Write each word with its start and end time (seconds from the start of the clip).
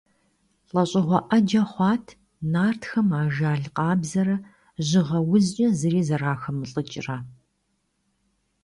ЛӀэщӀыгъуэ 0.71 1.19
Ӏэджэ 1.27 1.61
хъуат 1.71 2.05
нартхэм 2.51 3.09
ажал 3.21 3.63
къабзэрэ 3.75 4.35
жьыгъэ 4.87 5.19
узкӀэ 5.33 5.67
зыри 5.79 6.01
зэрахэмылӀыкӀрэ. 6.07 7.17